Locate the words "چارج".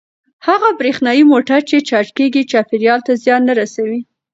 1.89-2.09